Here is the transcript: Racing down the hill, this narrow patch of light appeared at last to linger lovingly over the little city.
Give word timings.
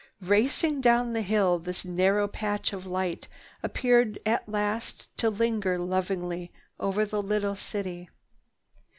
Racing 0.23 0.81
down 0.81 1.13
the 1.13 1.21
hill, 1.21 1.59
this 1.59 1.85
narrow 1.85 2.27
patch 2.27 2.73
of 2.73 2.87
light 2.87 3.27
appeared 3.61 4.17
at 4.25 4.49
last 4.49 5.15
to 5.17 5.29
linger 5.29 5.77
lovingly 5.77 6.51
over 6.79 7.05
the 7.05 7.21
little 7.21 7.55
city. 7.55 8.09